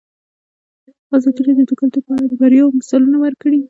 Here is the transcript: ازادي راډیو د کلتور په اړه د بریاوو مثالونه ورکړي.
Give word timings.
ازادي 1.17 1.41
راډیو 1.47 1.65
د 1.69 1.73
کلتور 1.79 2.03
په 2.05 2.11
اړه 2.15 2.25
د 2.29 2.33
بریاوو 2.41 2.77
مثالونه 2.79 3.17
ورکړي. 3.21 3.59